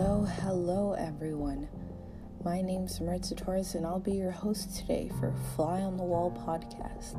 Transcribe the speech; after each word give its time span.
Hello, 0.00 0.22
hello, 0.22 0.92
everyone. 0.92 1.68
My 2.44 2.60
name's 2.60 3.00
Maritza 3.00 3.34
Torres, 3.34 3.74
and 3.74 3.84
I'll 3.84 3.98
be 3.98 4.12
your 4.12 4.30
host 4.30 4.76
today 4.76 5.10
for 5.18 5.34
Fly 5.56 5.80
on 5.80 5.96
the 5.96 6.04
Wall 6.04 6.30
podcast. 6.30 7.18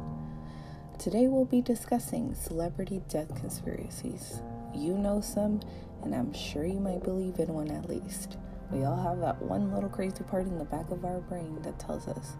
Today, 0.98 1.27
we'll 1.27 1.44
be 1.44 1.62
discussing 1.62 2.34
celebrity 2.34 3.02
death 3.09 3.36
conspiracies. 3.36 4.41
You 4.73 4.98
know 4.98 5.20
some, 5.20 5.59
and 6.04 6.16
I'm 6.16 6.31
sure 6.31 6.63
you 6.63 6.80
might 6.80 7.04
believe 7.04 7.38
in 7.39 7.54
one 7.54 7.70
at 7.70 7.89
least. 7.89 8.38
We 8.71 8.86
all 8.86 9.04
have 9.04 9.20
that 9.20 9.41
one 9.41 9.73
little 9.73 9.89
crazy 9.89 10.23
part 10.23 10.48
in 10.48 10.57
the 10.57 10.64
back 10.64 10.89
of 10.89 11.04
our 11.04 11.20
brain 11.20 11.61
that 11.64 11.80
tells 11.80 12.07
us, 12.07 12.38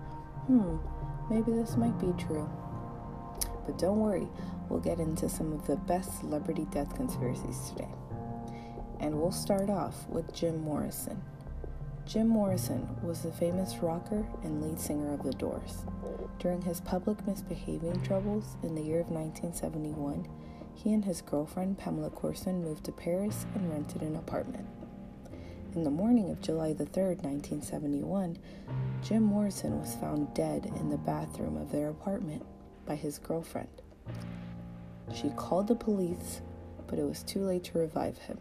hmm, 0.48 0.78
maybe 1.30 1.52
this 1.52 1.76
might 1.76 2.00
be 2.00 2.14
true. 2.18 2.50
But 3.66 3.78
don't 3.78 4.00
worry, 4.00 4.30
we'll 4.70 4.80
get 4.80 5.02
into 5.02 5.28
some 5.28 5.52
of 5.52 5.68
the 5.68 5.76
best 5.76 6.18
celebrity 6.22 6.66
death 6.72 6.96
conspiracies 6.96 7.72
today. 7.72 7.90
And 9.00 9.20
we'll 9.20 9.32
start 9.32 9.70
off 9.70 10.08
with 10.10 10.34
Jim 10.34 10.62
Morrison. 10.62 11.22
Jim 12.06 12.28
Morrison 12.28 12.88
was 13.04 13.22
the 13.22 13.32
famous 13.32 13.78
rocker 13.78 14.26
and 14.44 14.62
lead 14.62 14.80
singer 14.80 15.14
of 15.14 15.24
The 15.24 15.32
Doors. 15.32 15.86
During 16.40 16.62
his 16.62 16.82
public 16.82 17.26
misbehaving 17.28 18.02
troubles 18.02 18.58
in 18.64 18.76
the 18.76 18.82
year 18.82 19.00
of 19.00 19.10
1971, 19.10 20.28
he 20.74 20.92
and 20.92 21.06
his 21.06 21.22
girlfriend 21.22 21.78
Pamela 21.78 22.10
Courson 22.10 22.64
moved 22.64 22.86
to 22.86 22.92
Paris 22.92 23.46
and 23.54 23.72
rented 23.72 24.02
an 24.02 24.16
apartment. 24.16 24.68
In 25.76 25.84
the 25.84 25.92
morning 25.92 26.32
of 26.32 26.42
July 26.42 26.74
the 26.74 26.86
3rd, 26.86 27.24
1971, 27.24 28.40
Jim 29.04 29.22
Morrison 29.22 29.80
was 29.80 29.96
found 29.96 30.34
dead 30.34 30.66
in 30.78 30.90
the 30.90 30.98
bathroom 30.98 31.58
of 31.58 31.72
their 31.72 31.90
apartment 31.90 32.44
by 32.88 32.96
his 32.96 33.20
girlfriend. 33.20 33.70
She 35.14 35.30
called 35.30 35.68
the 35.68 35.76
police, 35.76 36.42
but 36.88 36.98
it 36.98 37.06
was 37.06 37.22
too 37.22 37.46
late 37.46 37.66
to 37.66 37.78
revive 37.78 38.18
him. 38.18 38.40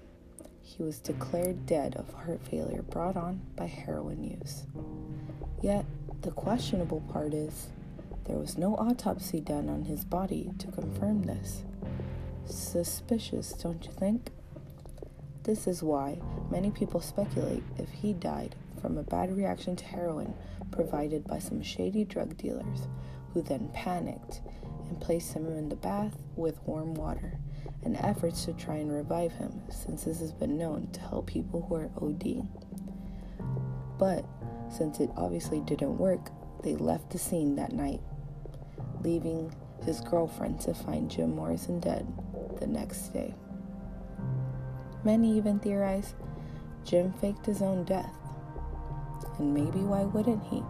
He 0.69 0.83
was 0.83 1.01
declared 1.01 1.65
dead 1.65 1.97
of 1.97 2.13
heart 2.13 2.47
failure 2.47 2.83
brought 2.83 3.17
on 3.17 3.41
by 3.57 3.67
heroin 3.67 4.23
use. 4.23 4.67
Yet, 5.63 5.87
the 6.21 6.31
questionable 6.31 7.01
part 7.11 7.33
is 7.33 7.69
there 8.27 8.37
was 8.37 8.59
no 8.59 8.77
autopsy 8.77 9.41
done 9.41 9.71
on 9.71 9.85
his 9.85 10.05
body 10.05 10.51
to 10.59 10.71
confirm 10.71 11.23
this. 11.23 11.65
Suspicious, 12.45 13.55
don't 13.55 13.83
you 13.87 13.93
think? 13.93 14.31
This 15.45 15.67
is 15.67 15.83
why 15.83 16.21
many 16.51 16.71
people 16.71 17.01
speculate 17.01 17.65
if 17.79 17.89
he 17.89 18.13
died 18.13 18.55
from 18.81 18.99
a 18.99 19.03
bad 19.03 19.35
reaction 19.35 19.75
to 19.75 19.85
heroin 19.87 20.35
provided 20.71 21.27
by 21.27 21.39
some 21.39 21.63
shady 21.63 22.05
drug 22.05 22.37
dealers 22.37 22.87
who 23.33 23.41
then 23.41 23.71
panicked 23.73 24.43
and 24.87 25.01
placed 25.01 25.33
him 25.33 25.47
in 25.47 25.71
the 25.71 25.77
bath 25.77 26.19
with 26.37 26.61
warm 26.67 26.93
water 26.93 27.38
in 27.83 27.97
efforts 27.97 28.45
to 28.45 28.53
try 28.53 28.77
and 28.77 28.93
revive 28.93 29.33
him, 29.33 29.61
since 29.71 30.05
this 30.05 30.21
has 30.21 30.33
been 30.33 30.59
known 30.59 30.89
to 30.93 31.01
help 31.01 31.27
people 31.27 31.63
who 31.63 31.75
are 31.77 31.91
OD. 32.01 32.47
But 33.99 34.25
since 34.71 35.01
it 35.01 35.11
obviously 35.17 35.61
didn't 35.61 35.99
work, 35.99 36.31
they 36.63 36.77
left 36.77 37.11
the 37.11 37.19
scene 37.19 37.57
that 37.57 37.73
night, 37.73 38.01
leaving 39.03 39.55
his 39.85 40.01
girlfriend 40.01 40.61
to 40.61 40.75
find 40.75 41.11
Jim 41.11 41.35
Morrison 41.35 41.81
dead 41.81 42.07
the 42.59 42.67
next 42.67 43.09
day. 43.13 43.35
Many 45.05 45.37
even 45.37 45.59
theorize 45.59 46.15
Jim 46.85 47.13
faked 47.15 47.47
his 47.47 47.63
own 47.63 47.85
death. 47.85 48.15
And 49.39 49.55
maybe 49.55 49.79
why 49.81 50.03
wouldn't 50.03 50.43
he? 50.45 50.63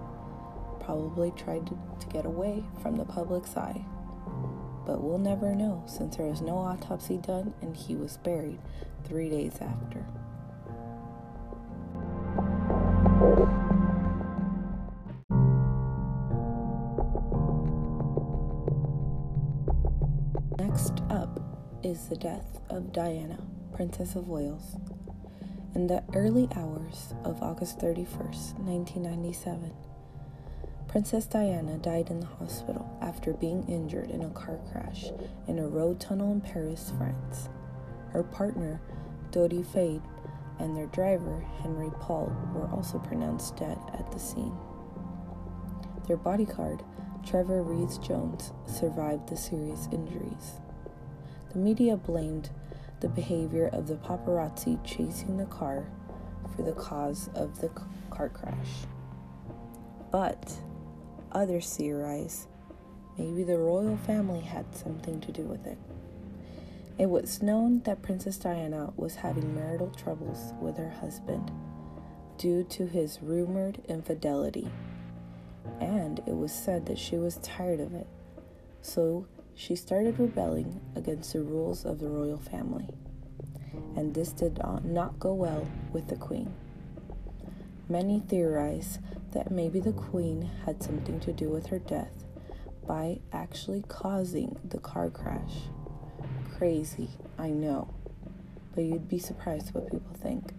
Probably 0.81 1.33
tried 1.33 1.67
to, 1.67 1.79
to 2.01 2.07
get 2.09 2.27
away 2.27 2.65
from 2.83 2.97
the 2.97 3.05
public's 3.05 3.57
eye 3.57 3.85
but 4.89 5.03
we'll 5.03 5.19
never 5.19 5.55
know 5.55 5.85
since 5.85 6.17
there 6.17 6.25
was 6.25 6.41
no 6.41 6.57
autopsy 6.57 7.19
done 7.19 7.53
and 7.61 7.77
he 7.77 7.95
was 7.95 8.17
buried 8.17 8.59
three 9.05 9.29
days 9.29 9.53
after. 9.61 10.03
Next 20.59 21.03
up 21.11 21.39
is 21.83 22.09
the 22.09 22.17
death 22.17 22.59
of 22.71 22.91
Diana, 22.91 23.39
Princess 23.75 24.15
of 24.15 24.27
Wales. 24.27 24.75
In 25.75 25.87
the 25.87 26.03
early 26.15 26.49
hours 26.57 27.13
of 27.25 27.43
August 27.43 27.79
31st, 27.79 28.59
1997, 28.61 29.71
Princess 30.89 31.27
Diana 31.27 31.77
died 31.77 32.09
in 32.09 32.21
the 32.21 32.27
hospital 32.27 32.99
after 33.03 33.35
being 33.35 33.63
injured 33.69 34.11
in 34.11 34.23
a 34.23 34.31
car 34.31 34.59
crash 34.73 35.05
in 35.47 35.59
a 35.59 35.69
road 35.69 36.01
tunnel 36.01 36.33
in 36.33 36.41
Paris, 36.41 36.93
France. 36.97 37.51
Her 38.13 38.23
partner, 38.23 38.81
Dodi 39.31 39.63
Fayed, 39.63 40.01
and 40.59 40.75
their 40.75 40.87
driver, 40.87 41.45
Henry 41.61 41.91
Paul, 42.01 42.35
were 42.55 42.69
also 42.75 42.99
pronounced 42.99 43.57
dead 43.57 43.79
at 43.93 44.11
the 44.11 44.19
scene. 44.19 44.57
Their 46.07 46.17
bodyguard, 46.17 46.83
Trevor 47.25 47.63
Rees 47.63 47.99
Jones, 47.99 48.53
survived 48.67 49.29
the 49.29 49.37
serious 49.37 49.89
injuries. 49.93 50.55
The 51.53 51.59
media 51.59 51.99
blamed 51.99 52.49
the 53.01 53.11
behavior 53.11 53.69
of 53.75 53.89
the 53.89 53.97
paparazzi 53.97 54.83
chasing 54.85 55.37
the 55.37 55.45
car 55.45 55.87
for 56.57 56.63
the 56.63 56.73
cause 56.73 57.29
of 57.35 57.61
the 57.61 57.69
car 58.11 58.31
crash. 58.31 58.87
But 60.11 60.59
Others 61.33 61.77
theorize 61.77 62.47
maybe 63.19 63.43
the 63.43 63.59
royal 63.59 63.97
family 63.97 64.41
had 64.41 64.75
something 64.75 65.21
to 65.21 65.33
do 65.33 65.43
with 65.43 65.67
it. 65.67 65.79
It 66.99 67.11
was 67.11 67.43
known 67.43 67.83
that 67.83 68.03
Princess 68.03 68.39
Diana 68.39 68.93
was 68.97 69.17
having 69.17 69.55
marital 69.55 69.91
troubles 69.91 70.53
with 70.61 70.77
her 70.77 70.91
husband 70.91 71.51
due 72.39 72.65
to 72.65 72.87
his 72.87 73.19
rumored 73.23 73.81
infidelity, 73.89 74.71
and 75.81 76.21
it 76.27 76.37
was 76.37 76.53
said 76.53 76.87
that 76.87 76.99
she 76.99 77.17
was 77.17 77.37
tired 77.39 77.81
of 77.81 77.95
it, 77.95 78.07
so 78.81 79.27
she 79.55 79.75
started 79.77 80.19
rebelling 80.19 80.81
against 80.95 81.33
the 81.33 81.43
rules 81.43 81.85
of 81.85 81.99
the 81.99 82.09
royal 82.09 82.39
family. 82.39 82.89
And 83.97 84.15
this 84.15 84.33
did 84.33 84.59
not 84.85 85.19
go 85.19 85.35
well 85.35 85.67
with 85.93 86.07
the 86.09 86.17
queen. 86.17 86.55
Many 87.91 88.21
theorize 88.21 88.99
that 89.33 89.51
maybe 89.51 89.81
the 89.81 89.95
Queen 89.95 90.51
had 90.67 90.83
something 90.83 91.21
to 91.21 91.33
do 91.33 91.49
with 91.49 91.69
her 91.69 91.79
death 91.79 92.27
by 92.87 93.21
actually 93.33 93.83
causing 93.89 94.59
the 94.63 94.77
car 94.77 95.09
crash. 95.09 95.55
Crazy, 96.59 97.09
I 97.39 97.49
know, 97.49 97.95
but 98.75 98.85
you'd 98.85 99.09
be 99.09 99.19
surprised 99.19 99.73
what 99.73 99.91
people 99.91 100.15
think. 100.21 100.53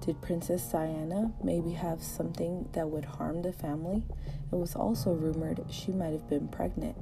Did 0.00 0.22
Princess 0.22 0.64
Diana 0.72 1.32
maybe 1.42 1.72
have 1.72 2.02
something 2.02 2.66
that 2.72 2.88
would 2.88 3.04
harm 3.04 3.42
the 3.42 3.52
family? 3.52 4.04
It 4.50 4.56
was 4.56 4.74
also 4.74 5.12
rumored 5.12 5.66
she 5.68 5.92
might 5.92 6.12
have 6.12 6.28
been 6.30 6.48
pregnant 6.48 6.96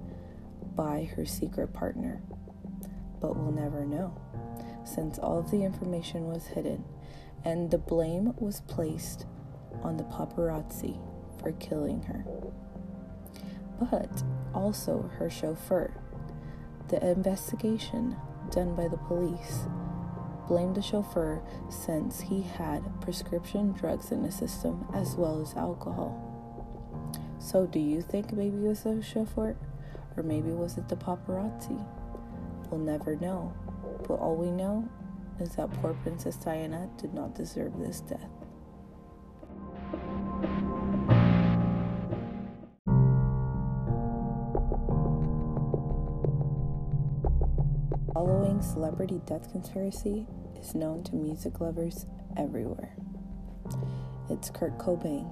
by 0.75 1.09
her 1.15 1.25
secret 1.25 1.73
partner. 1.73 2.21
But 3.21 3.37
we'll 3.37 3.53
never 3.53 3.85
know, 3.85 4.21
since 4.85 5.21
all 5.21 5.39
of 5.39 5.53
the 5.53 5.63
information 5.63 6.27
was 6.27 6.47
hidden 6.47 6.85
and 7.45 7.71
the 7.71 7.79
blame 7.79 8.35
was 8.39 8.61
placed 8.63 9.27
on 9.83 9.97
the 9.97 10.05
paparazzi 10.05 10.99
for 11.41 11.53
killing 11.53 12.03
her. 12.03 12.25
But 13.81 14.23
also 14.55 15.11
her 15.19 15.29
chauffeur. 15.29 15.93
The 16.89 17.05
investigation 17.11 18.17
done 18.51 18.75
by 18.75 18.89
the 18.89 18.97
police 18.97 19.67
blamed 20.47 20.77
the 20.77 20.83
chauffeur 20.83 21.43
since 21.71 22.21
he 22.21 22.43
had 22.43 22.83
prescription 23.01 23.73
drugs 23.73 24.13
in 24.13 24.23
the 24.23 24.31
system 24.31 24.87
as 24.95 25.17
well 25.17 25.41
as 25.41 25.55
alcohol. 25.55 26.29
So, 27.39 27.67
do 27.67 27.81
you 27.81 28.03
think 28.03 28.33
maybe 28.33 28.57
it 28.57 28.69
was 28.69 28.83
the 28.83 29.03
chauffeur? 29.03 29.57
Or 30.17 30.23
maybe 30.23 30.51
was 30.51 30.77
it 30.77 30.89
the 30.89 30.97
paparazzi? 30.97 31.85
We'll 32.71 32.81
never 32.81 33.17
know. 33.17 33.53
But 34.07 34.15
all 34.15 34.37
we 34.37 34.51
know 34.51 34.89
is 35.41 35.57
that 35.57 35.73
poor 35.75 35.95
Princess 36.03 36.37
Diana 36.37 36.89
did 37.01 37.15
not 37.15 37.35
deserve 37.35 37.79
this 37.79 38.01
death. 38.01 38.29
Following 48.15 48.63
celebrity 48.63 49.21
death 49.27 49.51
conspiracy 49.51 50.27
is 50.61 50.75
known 50.75 51.03
to 51.05 51.17
music 51.17 51.61
lovers 51.61 52.07
everywhere. 52.37 52.95
It's 54.31 54.51
Kurt 54.51 54.79
Cobain, 54.79 55.29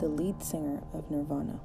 the 0.00 0.08
lead 0.08 0.42
singer 0.42 0.82
of 0.92 1.10
Nirvana. 1.10 1.60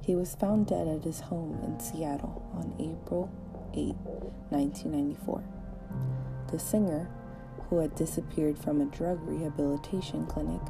He 0.00 0.14
was 0.14 0.34
found 0.34 0.66
dead 0.66 0.88
at 0.88 1.04
his 1.04 1.20
home 1.20 1.60
in 1.62 1.78
Seattle 1.80 2.42
on 2.54 2.74
April 2.80 3.30
8, 3.74 3.94
1994. 4.50 5.44
The 6.50 6.58
singer, 6.58 7.10
who 7.68 7.78
had 7.78 7.94
disappeared 7.94 8.58
from 8.58 8.80
a 8.80 8.86
drug 8.86 9.20
rehabilitation 9.22 10.26
clinic, 10.26 10.62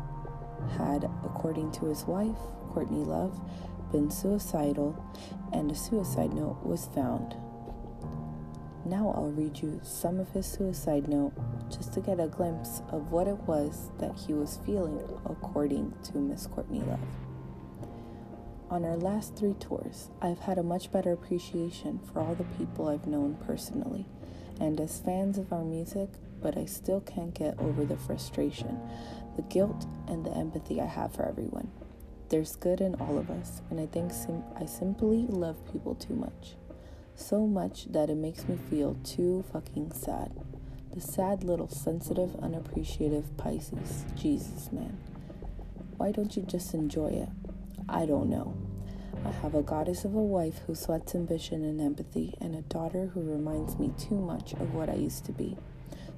had, 0.77 1.05
according 1.25 1.71
to 1.73 1.87
his 1.87 2.05
wife, 2.05 2.37
Courtney 2.73 3.05
Love, 3.05 3.41
been 3.93 4.11
suicidal, 4.11 5.01
and 5.53 5.71
a 5.71 5.77
suicide 5.77 6.35
note 6.35 6.59
was 6.65 6.87
found. 6.87 7.37
Now 8.85 9.13
I'll 9.17 9.31
read 9.31 9.61
you 9.61 9.81
some 9.85 10.19
of 10.19 10.31
his 10.31 10.47
suicide 10.47 11.09
note 11.09 11.33
just 11.71 11.93
to 11.93 12.01
get 12.01 12.19
a 12.19 12.27
glimpse 12.27 12.83
of 12.91 13.13
what 13.13 13.29
it 13.29 13.39
was 13.47 13.91
that 13.99 14.19
he 14.19 14.35
was 14.35 14.59
feeling, 14.67 15.01
according 15.27 15.95
to 16.05 16.19
Miss 16.19 16.49
Courtney 16.49 16.81
Love. 16.81 16.99
On 18.69 18.85
our 18.85 18.97
last 18.97 19.37
three 19.37 19.55
tours, 19.55 20.11
I've 20.21 20.41
had 20.41 20.59
a 20.59 20.63
much 20.63 20.91
better 20.91 21.13
appreciation 21.13 22.01
for 22.01 22.21
all 22.21 22.35
the 22.35 22.45
people 22.59 22.89
I've 22.89 23.07
known 23.07 23.37
personally 23.47 24.07
and 24.61 24.81
as 24.81 25.01
fans 25.01 25.39
of 25.39 25.53
our 25.53 25.65
music, 25.65 26.09
but 26.41 26.57
I 26.57 26.65
still 26.67 27.01
can't 27.01 27.35
get 27.35 27.59
over 27.59 27.85
the 27.85 27.97
frustration, 27.97 28.79
the 29.37 29.43
guilt, 29.43 29.87
and 30.07 30.25
the 30.25 30.37
empathy 30.37 30.81
I 30.81 30.87
have 30.87 31.15
for 31.15 31.27
everyone. 31.27 31.71
There's 32.29 32.57
good 32.57 32.81
in 32.81 32.95
all 32.97 33.19
of 33.19 33.31
us, 33.31 33.63
and 33.71 33.81
I 33.81 33.87
think 33.87 34.13
sim- 34.13 34.45
I 34.55 34.67
simply 34.67 35.27
love 35.29 35.57
people 35.73 35.95
too 35.95 36.15
much. 36.15 36.57
So 37.15 37.47
much 37.47 37.87
that 37.87 38.11
it 38.11 38.17
makes 38.17 38.47
me 38.47 38.59
feel 38.71 38.97
too 39.03 39.45
fucking 39.53 39.93
sad. 39.93 40.33
The 40.95 41.01
sad 41.01 41.43
little 41.43 41.69
sensitive, 41.69 42.37
unappreciative 42.37 43.37
Pisces. 43.37 44.05
Jesus, 44.17 44.71
man. 44.73 44.99
Why 45.97 46.13
don't 46.13 46.37
you 46.37 46.43
just 46.43 46.75
enjoy 46.75 47.09
it? 47.09 47.29
I 47.89 48.07
don't 48.07 48.29
know. 48.29 48.55
I 49.25 49.31
have 49.43 49.55
a 49.55 49.63
goddess 49.63 50.05
of 50.05 50.15
a 50.15 50.23
wife 50.23 50.61
who 50.67 50.75
sweats 50.75 51.15
ambition 51.15 51.65
and 51.65 51.81
empathy, 51.81 52.35
and 52.41 52.55
a 52.55 52.63
daughter 52.63 53.07
who 53.07 53.21
reminds 53.21 53.79
me 53.79 53.93
too 53.99 54.15
much 54.15 54.53
of 54.55 54.75
what 54.75 54.89
I 54.89 54.95
used 54.95 55.25
to 55.27 55.33
be. 55.33 55.57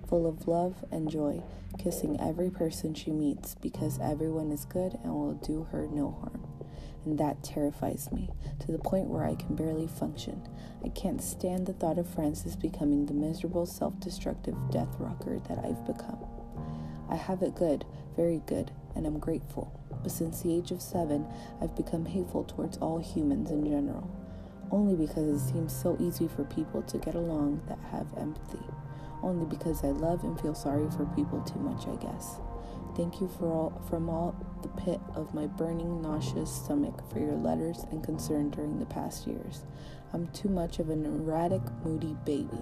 Full 0.08 0.26
of 0.26 0.46
love 0.46 0.84
and 0.90 1.10
joy, 1.10 1.42
kissing 1.78 2.20
every 2.20 2.50
person 2.50 2.94
she 2.94 3.10
meets 3.10 3.54
because 3.54 3.98
everyone 4.00 4.50
is 4.50 4.64
good 4.64 4.98
and 5.02 5.14
will 5.14 5.34
do 5.34 5.66
her 5.72 5.86
no 5.86 6.10
harm. 6.20 6.46
And 7.04 7.18
that 7.18 7.42
terrifies 7.42 8.12
me 8.12 8.28
to 8.60 8.72
the 8.72 8.78
point 8.78 9.06
where 9.08 9.24
I 9.24 9.34
can 9.34 9.56
barely 9.56 9.86
function. 9.86 10.46
I 10.84 10.88
can't 10.90 11.22
stand 11.22 11.66
the 11.66 11.72
thought 11.72 11.98
of 11.98 12.08
Frances 12.08 12.56
becoming 12.56 13.06
the 13.06 13.14
miserable, 13.14 13.64
self 13.66 13.98
destructive 14.00 14.56
death 14.70 14.94
rocker 14.98 15.38
that 15.48 15.58
I've 15.58 15.86
become. 15.86 16.18
I 17.08 17.16
have 17.16 17.42
it 17.42 17.54
good, 17.54 17.86
very 18.16 18.42
good, 18.46 18.70
and 18.94 19.06
I'm 19.06 19.18
grateful. 19.18 19.79
But 20.02 20.12
since 20.12 20.42
the 20.42 20.54
age 20.54 20.70
of 20.70 20.80
seven, 20.80 21.26
I've 21.60 21.76
become 21.76 22.06
hateful 22.06 22.44
towards 22.44 22.78
all 22.78 22.98
humans 22.98 23.50
in 23.50 23.64
general, 23.64 24.10
only 24.70 24.94
because 24.94 25.28
it 25.28 25.52
seems 25.52 25.74
so 25.74 25.96
easy 26.00 26.28
for 26.28 26.44
people 26.44 26.82
to 26.82 26.98
get 26.98 27.14
along 27.14 27.62
that 27.68 27.78
have 27.90 28.06
empathy, 28.16 28.64
only 29.22 29.44
because 29.44 29.84
I 29.84 29.88
love 29.88 30.24
and 30.24 30.40
feel 30.40 30.54
sorry 30.54 30.88
for 30.90 31.04
people 31.06 31.40
too 31.42 31.58
much, 31.58 31.86
I 31.86 31.96
guess. 31.96 32.36
Thank 32.96 33.20
you 33.20 33.28
for 33.38 33.46
all, 33.46 33.82
from 33.88 34.08
all 34.08 34.34
the 34.62 34.68
pit 34.68 35.00
of 35.14 35.32
my 35.32 35.46
burning, 35.46 36.02
nauseous 36.02 36.50
stomach 36.50 37.08
for 37.10 37.20
your 37.20 37.36
letters 37.36 37.84
and 37.90 38.02
concern 38.02 38.50
during 38.50 38.78
the 38.78 38.86
past 38.86 39.26
years. 39.26 39.64
I'm 40.12 40.26
too 40.28 40.48
much 40.48 40.80
of 40.80 40.90
an 40.90 41.06
erratic, 41.06 41.62
moody 41.84 42.16
baby. 42.24 42.60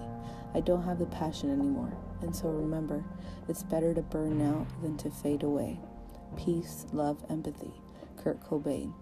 I 0.53 0.59
don't 0.61 0.83
have 0.83 0.99
the 0.99 1.07
passion 1.07 1.49
anymore, 1.51 1.93
and 2.21 2.35
so 2.35 2.49
remember, 2.49 3.03
it's 3.47 3.63
better 3.63 3.93
to 3.93 4.01
burn 4.01 4.41
out 4.41 4.67
than 4.81 4.97
to 4.97 5.09
fade 5.09 5.43
away. 5.43 5.79
Peace, 6.37 6.85
love, 6.93 7.23
empathy. 7.29 7.71
Kurt 8.17 8.41
Cobain. 8.43 8.93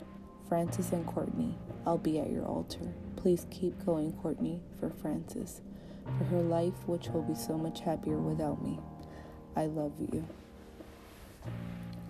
Frances 0.47 0.94
and 0.94 1.06
Courtney, 1.06 1.57
I'll 1.85 1.97
be 1.97 2.19
at 2.19 2.29
your 2.29 2.45
altar. 2.45 2.94
Please 3.18 3.45
keep 3.51 3.85
going, 3.85 4.13
Courtney, 4.13 4.62
for 4.79 4.89
Frances, 4.89 5.62
for 6.18 6.24
her 6.24 6.41
life, 6.41 6.88
which 6.88 7.09
will 7.09 7.24
be 7.24 7.35
so 7.35 7.57
much 7.57 7.81
happier 7.81 8.18
without 8.18 8.63
me. 8.63 8.79
I 9.57 9.65
love 9.65 9.91
you. 10.00 10.25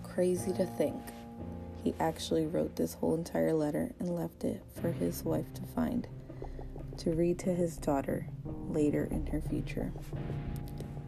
Crazy 0.04 0.52
to 0.52 0.66
think. 0.66 1.02
He 1.82 1.94
actually 1.98 2.46
wrote 2.46 2.76
this 2.76 2.94
whole 2.94 3.14
entire 3.14 3.54
letter 3.54 3.92
and 3.98 4.14
left 4.14 4.44
it 4.44 4.62
for 4.80 4.92
his 4.92 5.24
wife 5.24 5.52
to 5.54 5.62
find, 5.62 6.06
to 6.98 7.10
read 7.12 7.38
to 7.40 7.54
his 7.54 7.76
daughter 7.76 8.28
later 8.68 9.08
in 9.10 9.26
her 9.26 9.40
future. 9.40 9.92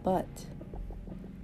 But 0.03 0.29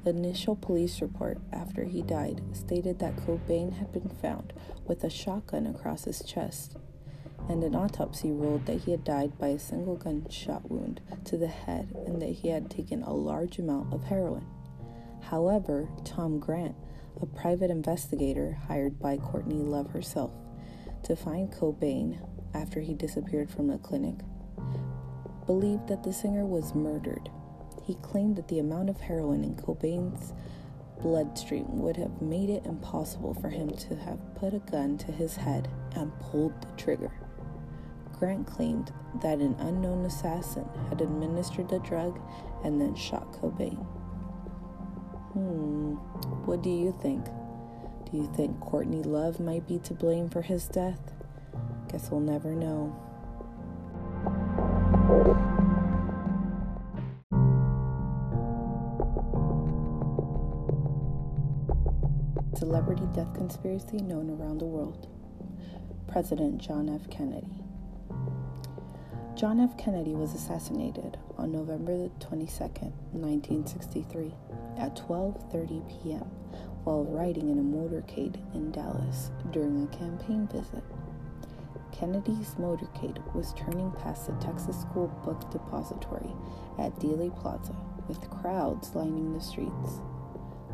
initial 0.06 0.56
police 0.56 1.00
report 1.00 1.38
after 1.52 1.84
he 1.84 2.02
died 2.02 2.42
stated 2.52 2.98
that 2.98 3.16
Cobain 3.16 3.72
had 3.78 3.92
been 3.92 4.08
found 4.08 4.52
with 4.86 5.04
a 5.04 5.10
shotgun 5.10 5.66
across 5.66 6.04
his 6.04 6.22
chest, 6.22 6.76
and 7.48 7.62
an 7.62 7.74
autopsy 7.74 8.30
ruled 8.30 8.66
that 8.66 8.82
he 8.82 8.90
had 8.90 9.04
died 9.04 9.38
by 9.38 9.48
a 9.48 9.58
single 9.58 9.96
gunshot 9.96 10.70
wound 10.70 11.00
to 11.24 11.36
the 11.36 11.46
head 11.46 11.94
and 12.06 12.20
that 12.20 12.30
he 12.30 12.48
had 12.48 12.70
taken 12.70 13.02
a 13.02 13.12
large 13.12 13.58
amount 13.58 13.92
of 13.92 14.04
heroin. 14.04 14.46
However, 15.22 15.88
Tom 16.04 16.38
Grant, 16.38 16.76
a 17.20 17.26
private 17.26 17.70
investigator 17.70 18.58
hired 18.68 18.98
by 18.98 19.16
Courtney 19.16 19.62
Love 19.62 19.90
herself 19.90 20.32
to 21.04 21.16
find 21.16 21.52
Cobain 21.52 22.18
after 22.54 22.80
he 22.80 22.94
disappeared 22.94 23.50
from 23.50 23.68
the 23.68 23.78
clinic, 23.78 24.16
believed 25.46 25.88
that 25.88 26.02
the 26.02 26.12
singer 26.12 26.44
was 26.44 26.74
murdered 26.74 27.30
he 27.86 27.94
claimed 27.96 28.36
that 28.36 28.48
the 28.48 28.58
amount 28.58 28.90
of 28.90 29.00
heroin 29.00 29.44
in 29.44 29.54
Cobain's 29.54 30.32
bloodstream 31.00 31.78
would 31.78 31.96
have 31.96 32.20
made 32.20 32.50
it 32.50 32.66
impossible 32.66 33.34
for 33.34 33.48
him 33.48 33.70
to 33.70 33.94
have 33.94 34.18
put 34.34 34.54
a 34.54 34.58
gun 34.58 34.98
to 34.98 35.12
his 35.12 35.36
head 35.36 35.68
and 35.94 36.18
pulled 36.18 36.60
the 36.60 36.82
trigger. 36.82 37.12
Grant 38.18 38.46
claimed 38.46 38.92
that 39.22 39.38
an 39.38 39.54
unknown 39.60 40.04
assassin 40.04 40.66
had 40.88 41.00
administered 41.00 41.68
the 41.68 41.78
drug 41.80 42.18
and 42.64 42.80
then 42.80 42.94
shot 42.94 43.32
Cobain. 43.32 43.76
Hmm, 45.32 45.94
what 46.46 46.62
do 46.62 46.70
you 46.70 46.96
think? 47.02 47.26
Do 48.10 48.16
you 48.16 48.32
think 48.34 48.58
Courtney 48.60 49.02
Love 49.02 49.38
might 49.38 49.68
be 49.68 49.78
to 49.80 49.94
blame 49.94 50.28
for 50.28 50.42
his 50.42 50.66
death? 50.66 51.12
Guess 51.92 52.10
we'll 52.10 52.20
never 52.20 52.54
know. 52.54 52.96
Celebrity 62.66 63.06
death 63.14 63.32
conspiracy 63.32 63.98
known 63.98 64.28
around 64.28 64.58
the 64.58 64.64
world. 64.64 65.06
President 66.08 66.58
John 66.58 66.88
F. 66.88 67.08
Kennedy. 67.08 67.62
John 69.36 69.60
F. 69.60 69.78
Kennedy 69.78 70.16
was 70.16 70.34
assassinated 70.34 71.16
on 71.38 71.52
November 71.52 72.10
22, 72.18 72.64
1963 73.12 74.34
at 74.78 74.96
12:30 74.96 76.02
p.m. 76.02 76.28
while 76.82 77.04
riding 77.04 77.50
in 77.50 77.60
a 77.60 77.62
motorcade 77.62 78.34
in 78.52 78.72
Dallas 78.72 79.30
during 79.52 79.84
a 79.84 79.96
campaign 79.96 80.48
visit. 80.48 80.82
Kennedy's 81.92 82.56
motorcade 82.58 83.22
was 83.32 83.54
turning 83.56 83.92
past 83.92 84.26
the 84.26 84.32
Texas 84.44 84.80
School 84.80 85.06
Book 85.24 85.52
Depository 85.52 86.34
at 86.80 86.96
Dealey 86.96 87.30
Plaza 87.40 87.76
with 88.08 88.28
crowds 88.28 88.92
lining 88.96 89.32
the 89.32 89.40
streets. 89.40 90.00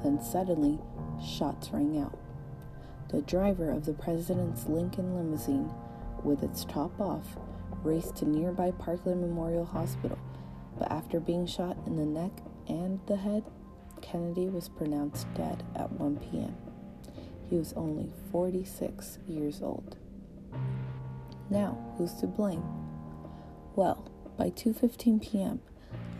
Then 0.03 0.21
suddenly, 0.23 0.79
shots 1.25 1.71
rang 1.73 1.99
out. 2.01 2.19
The 3.09 3.23
driver 3.23 3.71
of 3.71 3.85
the 3.85 3.93
president's 3.93 4.67
Lincoln 4.67 5.15
limousine, 5.15 5.71
with 6.25 6.43
its 6.43 6.65
top 6.65 6.99
off, 7.01 7.37
raced 7.83 8.17
to 8.17 8.29
nearby 8.29 8.71
Parkland 8.73 9.21
Memorial 9.21 9.65
Hospital, 9.65 10.19
but 10.79 10.91
after 10.91 11.21
being 11.21 11.47
shot 11.47 11.77
in 11.87 11.97
the 11.97 12.07
neck 12.07 12.33
and 12.69 13.01
the 13.07 13.17
head, 13.17 13.45
Kennedy 14.01 14.49
was 14.49 14.69
pronounced 14.69 15.33
dead 15.35 15.63
at 15.77 15.93
1 15.93 16.17
p.m. 16.17 16.57
He 17.49 17.57
was 17.57 17.73
only 17.75 18.13
46 18.31 19.19
years 19.29 19.61
old. 19.63 19.97
Now, 21.51 21.79
who's 21.97 22.15
to 22.15 22.27
blame? 22.27 22.65
Well, 23.77 24.11
by 24.37 24.51
2:15 24.51 25.21
p.m., 25.23 25.61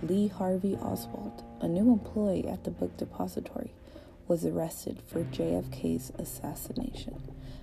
Lee 0.03 0.27
Harvey 0.27 0.77
Oswald, 0.77 1.45
a 1.61 1.69
new 1.69 1.93
employee 1.93 2.49
at 2.49 2.65
the 2.65 2.73
book 2.73 2.97
depository, 2.97 3.73
was 4.27 4.45
arrested 4.45 5.01
for 5.07 5.23
JFK's 5.23 6.11
assassination, 6.19 7.23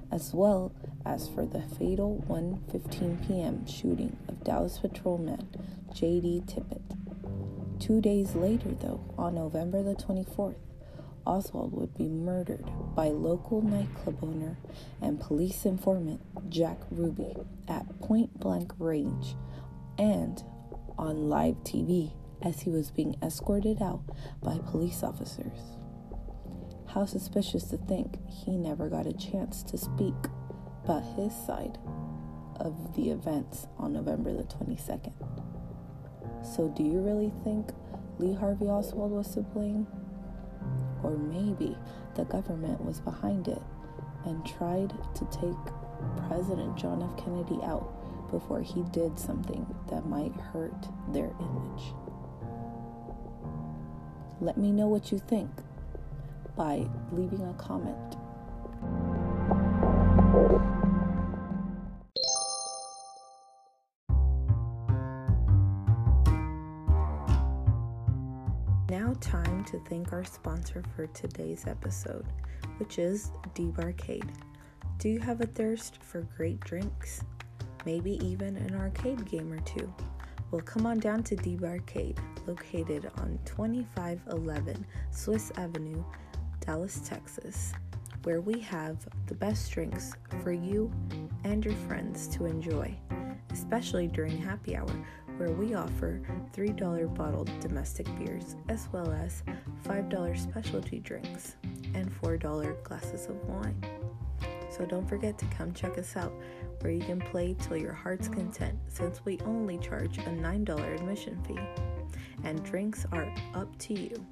as 0.10 0.34
well 0.34 0.72
as 1.06 1.28
for 1.28 1.46
the 1.46 1.62
fatal 1.62 2.24
1:15 2.30 3.28
p.m. 3.28 3.68
shooting 3.68 4.16
of 4.30 4.42
Dallas 4.46 4.78
patrolman 4.78 5.50
J.D. 5.94 6.44
Tippit. 6.48 6.96
Two 7.78 8.00
days 8.00 8.36
later, 8.36 8.70
though, 8.70 9.04
on 9.18 9.36
November 9.36 9.84
the 9.84 9.96
24th, 9.96 10.56
Oswald 11.26 11.74
would 11.74 11.94
be 11.98 12.08
murdered 12.08 12.66
by 12.96 13.10
local 13.10 13.62
nightclub 13.62 14.18
owner 14.24 14.58
and 15.02 15.20
police 15.20 15.66
informant 15.66 16.22
Jack 16.50 16.78
Ruby 16.90 17.36
at 17.68 18.00
point 18.00 18.40
blank 18.40 18.72
range 18.80 19.36
and 19.98 20.42
on 20.98 21.30
live 21.30 21.56
TV 21.66 22.14
as 22.42 22.62
he 22.62 22.70
was 22.70 22.92
being 22.92 23.16
escorted 23.22 23.82
out 23.82 24.02
by 24.42 24.58
police 24.70 25.04
officers. 25.04 25.78
How 26.88 27.06
suspicious 27.06 27.66
to 27.66 27.78
think 27.78 28.18
he 28.28 28.58
never 28.58 28.90
got 28.90 29.06
a 29.06 29.14
chance 29.14 29.64
to 29.64 29.78
speak 29.78 30.16
about 30.84 31.04
his 31.16 31.34
side 31.46 31.78
of 32.60 32.96
the 32.96 33.10
events 33.12 33.68
on 33.78 33.94
November 33.94 34.34
the 34.34 34.44
22nd. 34.44 35.14
So, 36.44 36.70
do 36.70 36.84
you 36.84 37.00
really 37.00 37.32
think 37.44 37.72
Lee 38.18 38.34
Harvey 38.34 38.66
Oswald 38.66 39.12
was 39.12 39.34
to 39.36 39.42
blame? 39.42 39.88
Or 41.04 41.18
maybe 41.18 41.78
the 42.16 42.26
government 42.26 42.84
was 42.84 43.00
behind 43.00 43.48
it 43.48 43.62
and 44.26 44.46
tried 44.46 44.94
to 45.16 45.26
take 45.32 46.28
President 46.28 46.78
John 46.78 47.02
F. 47.02 47.24
Kennedy 47.24 47.60
out 47.64 48.30
before 48.30 48.62
he 48.62 48.84
did 48.92 49.18
something 49.18 49.66
that 49.90 50.06
might 50.06 50.34
hurt 50.34 50.88
their 51.14 51.32
image. 51.40 51.94
Let 54.42 54.58
me 54.58 54.72
know 54.72 54.88
what 54.88 55.12
you 55.12 55.20
think 55.20 55.50
by 56.56 56.88
leaving 57.12 57.42
a 57.42 57.54
comment. 57.56 57.98
Now, 68.90 69.14
time 69.20 69.66
to 69.66 69.80
thank 69.90 70.14
our 70.14 70.24
sponsor 70.24 70.84
for 70.96 71.08
today's 71.08 71.68
episode, 71.68 72.26
which 72.78 72.98
is 72.98 73.32
Debarcade. 73.54 74.30
Do 75.00 75.10
you 75.10 75.20
have 75.20 75.42
a 75.42 75.48
thirst 75.48 76.02
for 76.02 76.22
great 76.38 76.62
drinks? 76.62 77.24
Maybe 77.86 78.14
even 78.26 78.56
an 78.56 78.76
arcade 78.76 79.26
game 79.30 79.52
or 79.52 79.60
two? 79.60 79.94
Well, 80.52 80.62
come 80.62 80.88
on 80.88 81.00
down 81.00 81.24
to 81.24 81.36
Debarcade, 81.36 82.18
located 82.48 83.12
on 83.18 83.40
2511 83.46 84.86
Swiss 85.12 85.52
Avenue, 85.58 86.04
Dallas, 86.60 87.02
Texas, 87.06 87.72
where 88.24 88.42
we 88.42 88.60
have 88.62 89.08
the 89.28 89.36
best 89.36 89.72
drinks 89.72 90.14
for 90.44 90.52
you 90.52 90.92
and 91.44 91.64
your 91.64 91.76
friends 91.88 92.28
to 92.30 92.46
enjoy, 92.46 92.98
especially 93.52 94.08
during 94.08 94.38
happy 94.38 94.76
hour 94.76 94.92
where 95.38 95.52
we 95.52 95.74
offer 95.74 96.20
$3 96.54 97.16
bottled 97.16 97.50
domestic 97.62 98.06
beers 98.18 98.58
as 98.68 98.90
well 98.92 99.10
as 99.12 99.42
$5 99.86 100.38
specialty 100.38 101.00
drinks 101.00 101.56
and 101.94 102.12
$4 102.22 102.84
glasses 102.84 103.28
of 103.28 103.36
wine. 103.48 103.99
So 104.80 104.86
don't 104.86 105.08
forget 105.08 105.38
to 105.40 105.46
come 105.48 105.74
check 105.74 105.98
us 105.98 106.16
out 106.16 106.32
where 106.80 106.94
you 106.94 107.02
can 107.02 107.20
play 107.20 107.54
till 107.60 107.76
your 107.76 107.92
heart's 107.92 108.30
content 108.30 108.80
since 108.88 109.26
we 109.26 109.38
only 109.46 109.78
charge 109.78 110.20
a 110.20 110.22
$9 110.22 110.96
admission 110.96 111.38
fee 111.44 111.60
and 112.46 112.64
drinks 112.64 113.06
are 113.12 113.30
up 113.54 113.78
to 113.80 113.94
you. 113.94 114.26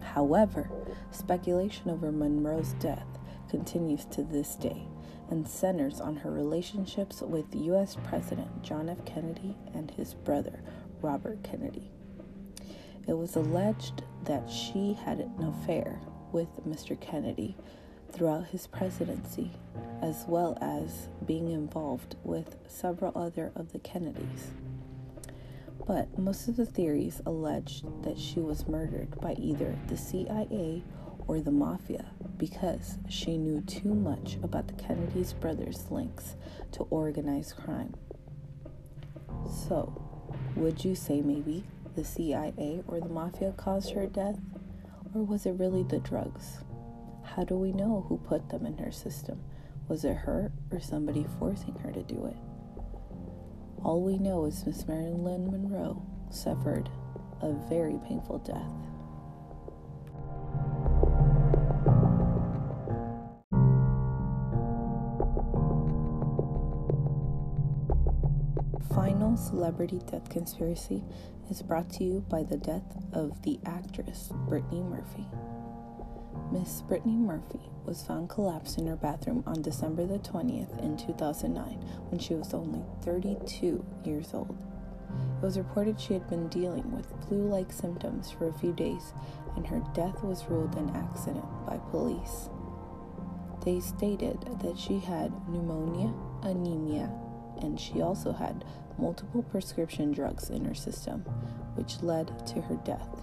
However, 0.00 0.70
speculation 1.10 1.90
over 1.90 2.10
Monroe's 2.12 2.72
death 2.74 3.06
continues 3.48 4.04
to 4.06 4.22
this 4.22 4.54
day 4.54 4.86
and 5.30 5.46
centers 5.46 6.00
on 6.00 6.16
her 6.16 6.30
relationships 6.30 7.20
with 7.20 7.54
U.S. 7.54 7.96
President 8.04 8.62
John 8.62 8.88
F. 8.88 9.04
Kennedy 9.04 9.56
and 9.74 9.90
his 9.90 10.14
brother 10.14 10.62
Robert 11.02 11.42
Kennedy. 11.42 11.90
It 13.06 13.16
was 13.16 13.36
alleged 13.36 14.02
that 14.24 14.50
she 14.50 14.94
had 14.94 15.20
an 15.20 15.44
affair 15.44 16.00
with 16.32 16.48
Mr. 16.66 17.00
Kennedy 17.00 17.56
throughout 18.10 18.46
his 18.46 18.66
presidency, 18.66 19.52
as 20.02 20.24
well 20.26 20.56
as 20.60 21.08
being 21.24 21.50
involved 21.50 22.16
with 22.24 22.56
several 22.66 23.12
other 23.14 23.52
of 23.54 23.72
the 23.72 23.78
Kennedys. 23.78 24.50
But 25.86 26.18
most 26.18 26.48
of 26.48 26.56
the 26.56 26.66
theories 26.66 27.22
alleged 27.24 27.84
that 28.02 28.18
she 28.18 28.40
was 28.40 28.66
murdered 28.66 29.20
by 29.20 29.34
either 29.34 29.78
the 29.86 29.96
CIA 29.96 30.82
or 31.28 31.40
the 31.40 31.52
mafia 31.52 32.06
because 32.36 32.98
she 33.08 33.38
knew 33.38 33.60
too 33.62 33.94
much 33.94 34.36
about 34.42 34.66
the 34.66 34.74
Kennedy's 34.74 35.32
brothers' 35.32 35.90
links 35.90 36.34
to 36.72 36.82
organized 36.90 37.56
crime. 37.56 37.94
So, 39.68 40.02
would 40.56 40.84
you 40.84 40.94
say 40.94 41.20
maybe 41.20 41.64
the 41.94 42.04
CIA 42.04 42.82
or 42.88 43.00
the 43.00 43.08
mafia 43.08 43.52
caused 43.52 43.92
her 43.92 44.06
death? 44.06 44.38
Or 45.14 45.22
was 45.22 45.46
it 45.46 45.52
really 45.52 45.84
the 45.84 46.00
drugs? 46.00 46.58
How 47.22 47.44
do 47.44 47.54
we 47.54 47.72
know 47.72 48.04
who 48.08 48.18
put 48.18 48.48
them 48.48 48.66
in 48.66 48.76
her 48.78 48.92
system? 48.92 49.40
Was 49.88 50.04
it 50.04 50.16
her 50.16 50.52
or 50.70 50.80
somebody 50.80 51.26
forcing 51.38 51.76
her 51.76 51.92
to 51.92 52.02
do 52.02 52.26
it? 52.26 52.36
All 53.86 54.02
we 54.02 54.18
know 54.18 54.46
is 54.46 54.66
Miss 54.66 54.88
Marilyn 54.88 55.48
Monroe 55.48 56.02
suffered 56.28 56.90
a 57.40 57.52
very 57.52 58.00
painful 58.04 58.38
death. 58.38 58.72
Final 68.92 69.36
celebrity 69.36 70.00
death 70.10 70.28
conspiracy 70.30 71.04
is 71.48 71.62
brought 71.62 71.88
to 71.90 72.02
you 72.02 72.24
by 72.28 72.42
the 72.42 72.56
death 72.56 72.96
of 73.12 73.40
the 73.42 73.60
actress 73.66 74.32
Brittany 74.48 74.82
Murphy. 74.82 75.28
Miss 76.50 76.82
Brittany 76.82 77.14
Murphy 77.14 77.70
was 77.86 78.02
found 78.02 78.28
collapsed 78.28 78.78
in 78.78 78.86
her 78.86 78.96
bathroom 78.96 79.42
on 79.46 79.62
December 79.62 80.06
the 80.06 80.18
20th 80.18 80.82
in 80.82 80.96
2009 80.96 81.64
when 82.10 82.18
she 82.18 82.34
was 82.34 82.52
only 82.52 82.84
32 83.02 83.84
years 84.04 84.30
old. 84.34 84.58
It 85.40 85.44
was 85.44 85.58
reported 85.58 86.00
she 86.00 86.14
had 86.14 86.28
been 86.28 86.48
dealing 86.48 86.90
with 86.92 87.12
flu 87.26 87.48
like 87.48 87.72
symptoms 87.72 88.30
for 88.30 88.48
a 88.48 88.58
few 88.58 88.72
days 88.72 89.12
and 89.54 89.66
her 89.66 89.82
death 89.94 90.22
was 90.22 90.46
ruled 90.48 90.74
an 90.76 90.90
accident 90.96 91.44
by 91.66 91.78
police. 91.90 92.50
They 93.64 93.80
stated 93.80 94.40
that 94.62 94.78
she 94.78 94.98
had 94.98 95.32
pneumonia, 95.48 96.12
anemia, 96.42 97.10
and 97.62 97.80
she 97.80 98.02
also 98.02 98.32
had 98.32 98.64
multiple 98.98 99.42
prescription 99.42 100.12
drugs 100.12 100.50
in 100.50 100.64
her 100.64 100.74
system, 100.74 101.20
which 101.74 102.02
led 102.02 102.46
to 102.46 102.60
her 102.62 102.76
death. 102.84 103.22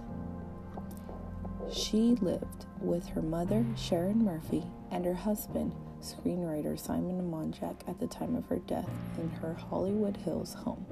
She 1.74 2.14
lived 2.20 2.66
with 2.80 3.08
her 3.08 3.22
mother, 3.22 3.66
Sharon 3.76 4.24
Murphy, 4.24 4.62
and 4.92 5.04
her 5.04 5.14
husband, 5.14 5.74
screenwriter 6.00 6.78
Simon 6.78 7.28
Monjack, 7.28 7.88
at 7.88 7.98
the 7.98 8.06
time 8.06 8.36
of 8.36 8.46
her 8.46 8.60
death 8.60 8.88
in 9.18 9.28
her 9.28 9.54
Hollywood 9.54 10.16
Hills 10.18 10.54
home. 10.54 10.86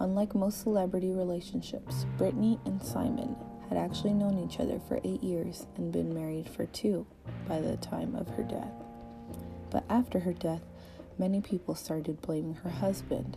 Unlike 0.00 0.34
most 0.34 0.62
celebrity 0.62 1.12
relationships, 1.12 2.06
Brittany 2.16 2.58
and 2.64 2.82
Simon 2.82 3.36
had 3.68 3.76
actually 3.76 4.14
known 4.14 4.38
each 4.38 4.58
other 4.58 4.80
for 4.88 5.00
eight 5.04 5.22
years 5.22 5.66
and 5.76 5.92
been 5.92 6.14
married 6.14 6.48
for 6.48 6.64
two 6.64 7.06
by 7.46 7.60
the 7.60 7.76
time 7.76 8.14
of 8.14 8.28
her 8.36 8.42
death. 8.42 8.72
But 9.70 9.84
after 9.90 10.20
her 10.20 10.32
death, 10.32 10.62
many 11.18 11.42
people 11.42 11.74
started 11.74 12.22
blaming 12.22 12.54
her 12.54 12.70
husband, 12.70 13.36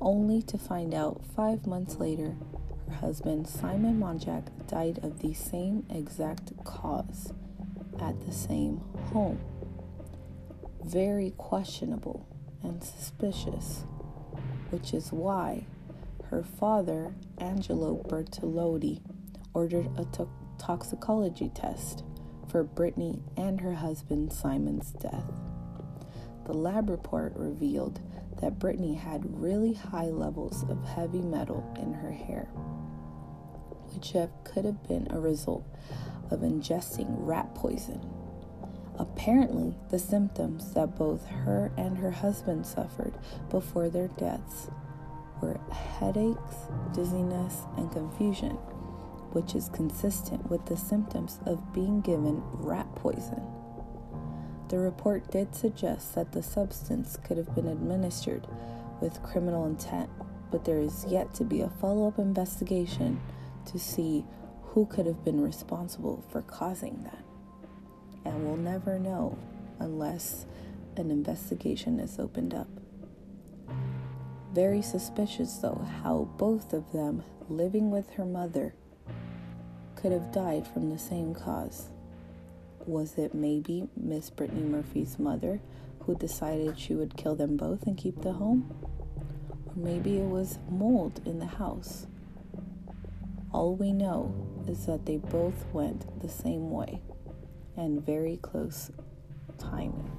only 0.00 0.40
to 0.42 0.56
find 0.56 0.94
out 0.94 1.20
five 1.36 1.66
months 1.66 1.96
later 1.96 2.36
husband, 2.88 3.46
Simon 3.46 3.98
Monjack, 4.00 4.48
died 4.66 4.98
of 5.02 5.20
the 5.20 5.34
same 5.34 5.86
exact 5.90 6.52
cause 6.64 7.32
at 8.00 8.20
the 8.26 8.32
same 8.32 8.78
home. 9.12 9.40
Very 10.84 11.32
questionable 11.36 12.26
and 12.62 12.82
suspicious, 12.82 13.84
which 14.70 14.92
is 14.92 15.12
why 15.12 15.66
her 16.30 16.42
father, 16.42 17.14
Angelo 17.38 18.02
Bertolotti, 18.08 19.00
ordered 19.54 19.88
a 19.98 20.04
to- 20.06 20.28
toxicology 20.58 21.50
test 21.54 22.04
for 22.48 22.62
Brittany 22.62 23.22
and 23.36 23.60
her 23.60 23.74
husband 23.74 24.32
Simon's 24.32 24.90
death. 24.92 25.30
The 26.46 26.54
lab 26.54 26.90
report 26.90 27.34
revealed 27.36 28.00
that 28.40 28.58
Brittany 28.58 28.94
had 28.94 29.40
really 29.40 29.74
high 29.74 30.08
levels 30.08 30.64
of 30.68 30.84
heavy 30.84 31.20
metal 31.20 31.64
in 31.78 31.92
her 31.92 32.12
hair, 32.12 32.48
could 34.44 34.64
have 34.64 34.86
been 34.86 35.08
a 35.10 35.20
result 35.20 35.64
of 36.30 36.40
ingesting 36.40 37.06
rat 37.08 37.54
poison. 37.54 38.00
Apparently, 38.98 39.76
the 39.90 39.98
symptoms 39.98 40.72
that 40.74 40.98
both 40.98 41.26
her 41.26 41.70
and 41.76 41.98
her 41.98 42.10
husband 42.10 42.66
suffered 42.66 43.14
before 43.48 43.88
their 43.88 44.08
deaths 44.08 44.68
were 45.40 45.60
headaches, 45.70 46.56
dizziness, 46.92 47.62
and 47.76 47.92
confusion, 47.92 48.52
which 49.32 49.54
is 49.54 49.68
consistent 49.68 50.50
with 50.50 50.66
the 50.66 50.76
symptoms 50.76 51.38
of 51.46 51.72
being 51.72 52.00
given 52.00 52.42
rat 52.54 52.92
poison. 52.96 53.42
The 54.68 54.78
report 54.78 55.30
did 55.30 55.54
suggest 55.54 56.14
that 56.14 56.32
the 56.32 56.42
substance 56.42 57.16
could 57.24 57.36
have 57.36 57.54
been 57.54 57.68
administered 57.68 58.46
with 59.00 59.22
criminal 59.22 59.64
intent, 59.64 60.10
but 60.50 60.64
there 60.64 60.80
is 60.80 61.06
yet 61.08 61.32
to 61.34 61.44
be 61.44 61.60
a 61.60 61.70
follow 61.70 62.08
up 62.08 62.18
investigation 62.18 63.20
to 63.68 63.78
see 63.78 64.24
who 64.62 64.86
could 64.86 65.06
have 65.06 65.24
been 65.24 65.40
responsible 65.40 66.24
for 66.30 66.42
causing 66.42 67.02
that. 67.04 67.24
And 68.24 68.46
we'll 68.46 68.56
never 68.56 68.98
know 68.98 69.38
unless 69.78 70.46
an 70.96 71.10
investigation 71.10 72.00
is 72.00 72.18
opened 72.18 72.54
up. 72.54 72.68
Very 74.52 74.82
suspicious, 74.82 75.56
though, 75.56 75.86
how 76.02 76.28
both 76.36 76.72
of 76.72 76.92
them, 76.92 77.22
living 77.48 77.90
with 77.90 78.10
her 78.10 78.24
mother, 78.24 78.74
could 79.94 80.12
have 80.12 80.32
died 80.32 80.66
from 80.66 80.90
the 80.90 80.98
same 80.98 81.34
cause. 81.34 81.90
Was 82.86 83.18
it 83.18 83.34
maybe 83.34 83.88
Miss 83.96 84.30
Brittany 84.30 84.62
Murphy's 84.62 85.18
mother 85.18 85.60
who 86.00 86.14
decided 86.14 86.78
she 86.78 86.94
would 86.94 87.16
kill 87.16 87.34
them 87.34 87.56
both 87.56 87.82
and 87.86 87.96
keep 87.96 88.22
the 88.22 88.32
home? 88.32 88.74
Or 89.66 89.74
maybe 89.76 90.18
it 90.18 90.28
was 90.28 90.58
mold 90.70 91.20
in 91.26 91.38
the 91.38 91.46
house. 91.46 92.06
All 93.50 93.76
we 93.76 93.92
know 93.92 94.34
is 94.68 94.86
that 94.86 95.06
they 95.06 95.16
both 95.16 95.64
went 95.72 96.20
the 96.20 96.28
same 96.28 96.70
way 96.70 97.00
and 97.76 98.04
very 98.04 98.36
close 98.36 98.90
timing. 99.58 100.10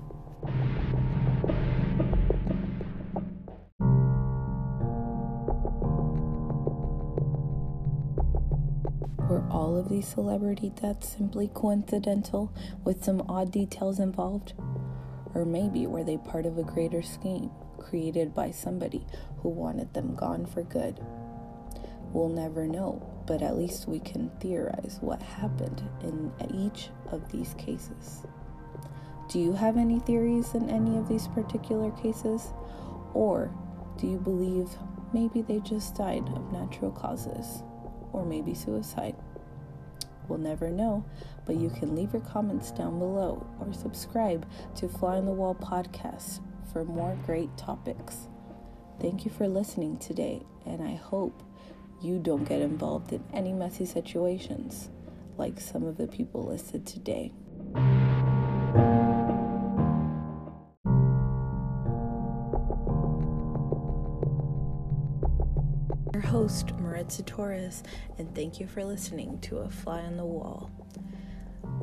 Were 9.30 9.46
all 9.52 9.78
of 9.78 9.90
these 9.90 10.08
celebrity 10.08 10.72
deaths 10.82 11.10
simply 11.10 11.52
coincidental 11.54 12.52
with 12.84 13.04
some 13.04 13.22
odd 13.30 13.52
details 13.52 14.00
involved? 14.00 14.54
Or 15.36 15.46
maybe 15.46 15.86
were 15.86 16.04
they 16.04 16.18
part 16.18 16.48
of 16.48 16.58
a 16.58 16.64
greater 16.64 17.04
scheme 17.04 17.52
created 17.78 18.34
by 18.34 18.50
somebody 18.50 19.06
who 19.38 19.50
wanted 19.50 19.94
them 19.94 20.16
gone 20.16 20.48
for 20.48 20.64
good? 20.64 21.00
We'll 22.12 22.30
never 22.30 22.66
know, 22.66 23.08
but 23.30 23.42
at 23.42 23.56
least 23.56 23.88
we 23.88 24.00
can 24.00 24.30
theorize 24.42 24.98
what 25.00 25.22
happened 25.22 25.82
in 26.02 26.34
each 26.54 26.90
of 27.12 27.32
these 27.32 27.54
cases. 27.58 28.26
Do 29.30 29.40
you 29.40 29.54
have 29.54 29.78
any 29.78 30.00
theories 30.00 30.54
in 30.56 30.70
any 30.70 30.98
of 30.98 31.08
these 31.08 31.30
particular 31.30 31.92
cases? 31.92 32.52
Or 33.14 33.54
do 33.98 34.08
you 34.08 34.18
believe 34.18 34.68
maybe 35.14 35.44
they 35.44 35.60
just 35.60 35.96
died 35.96 36.28
of 36.36 36.52
natural 36.52 36.92
causes? 36.92 37.64
or 38.14 38.26
maybe 38.26 38.54
suicide. 38.54 39.16
We'll 40.28 40.40
never 40.40 40.70
know, 40.70 41.04
but 41.46 41.56
you 41.56 41.70
can 41.70 41.96
leave 41.96 42.14
your 42.14 42.22
comments 42.22 42.72
down 42.72 43.00
below 43.00 43.46
or 43.60 43.74
subscribe 43.74 44.48
to 44.76 44.88
Fly 44.88 45.18
on 45.18 45.26
the 45.26 45.32
Wall 45.32 45.56
podcast 45.56 46.40
for 46.72 46.84
more 46.84 47.18
great 47.26 47.56
topics. 47.58 48.28
Thank 49.00 49.26
you 49.26 49.32
for 49.32 49.48
listening 49.48 49.98
today, 49.98 50.44
and 50.66 50.84
I 50.84 50.96
hope 50.96 51.42
you 52.02 52.20
don't 52.20 52.46
get 52.46 52.62
involved 52.62 53.12
in 53.12 53.24
any 53.34 53.52
messy 53.54 53.86
situations 53.86 54.90
like 55.38 55.60
some 55.60 55.84
of 55.84 55.98
the 55.98 56.08
people 56.08 56.46
listed 56.46 56.86
today. 56.86 57.32
Your 66.14 66.22
host, 66.24 66.74
Maritza 66.80 67.24
Torres, 67.24 67.84
and 68.18 68.34
thank 68.36 68.60
you 68.60 68.68
for 68.68 68.84
listening 68.84 69.40
to 69.40 69.60
A 69.60 69.70
Fly 69.70 70.02
on 70.02 70.18
the 70.18 70.26
Wall. 70.26 70.70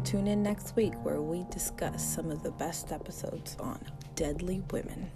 Tune 0.04 0.26
in 0.26 0.42
next 0.42 0.76
week 0.76 0.94
where 1.04 1.20
we 1.20 1.44
discuss 1.50 2.04
some 2.04 2.30
of 2.30 2.42
the 2.42 2.52
best 2.52 2.92
episodes 2.92 3.56
on 3.58 3.80
deadly 4.14 4.62
women. 4.70 5.10